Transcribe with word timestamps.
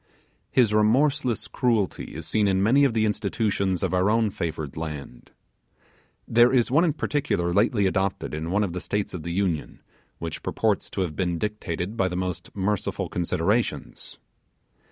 His 0.49 0.73
remorseless 0.73 1.47
cruelty 1.47 2.15
is 2.15 2.25
seen 2.25 2.47
in 2.47 2.63
many 2.63 2.85
of 2.85 2.95
the 2.95 3.05
institutions 3.05 3.83
of 3.83 3.93
our 3.93 4.09
own 4.09 4.31
favoured 4.31 4.75
land. 4.75 5.29
There 6.27 6.51
is 6.51 6.71
one 6.71 6.83
in 6.83 6.93
particular 6.93 7.53
lately 7.53 7.85
adopted 7.85 8.33
in 8.33 8.49
one 8.49 8.63
of 8.63 8.73
the 8.73 8.81
States 8.81 9.13
of 9.13 9.21
the 9.21 9.29
Union, 9.31 9.83
which 10.17 10.41
purports 10.41 10.89
to 10.89 11.01
have 11.01 11.15
been 11.15 11.37
dictated 11.37 11.97
by 11.97 12.07
the 12.07 12.17
most 12.17 12.49
merciful 12.55 13.09
considerations. 13.09 14.17